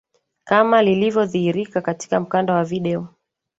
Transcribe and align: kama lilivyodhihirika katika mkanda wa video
kama 0.43 0.81
lilivyodhihirika 0.83 1.81
katika 1.81 2.19
mkanda 2.19 2.53
wa 2.53 2.63
video 2.63 3.07